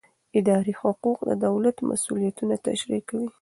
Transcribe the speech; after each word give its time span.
اداري 0.39 0.73
حقوق 0.81 1.19
د 1.29 1.31
دولت 1.45 1.77
مسوولیتونه 1.89 2.55
تشریح 2.67 3.01
کوي. 3.09 3.27